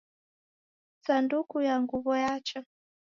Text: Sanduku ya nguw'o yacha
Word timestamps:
Sanduku 1.05 1.57
ya 1.67 1.75
nguw'o 1.81 2.13
yacha 2.23 2.59